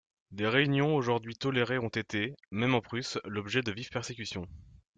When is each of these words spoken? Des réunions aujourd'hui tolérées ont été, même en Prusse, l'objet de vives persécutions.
Des 0.31 0.47
réunions 0.47 0.95
aujourd'hui 0.95 1.35
tolérées 1.35 1.77
ont 1.77 1.89
été, 1.89 2.33
même 2.49 2.73
en 2.73 2.81
Prusse, 2.81 3.19
l'objet 3.23 3.61
de 3.61 3.71
vives 3.71 3.91
persécutions. 3.91 4.47